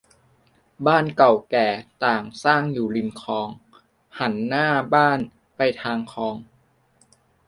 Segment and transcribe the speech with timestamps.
[0.87, 1.67] บ้านเก่าแก่
[2.05, 3.47] ต่างสร้างอยู่ริมคลอง
[4.19, 5.19] หันหน้าบ้าน
[5.57, 6.35] ไปทางคลอง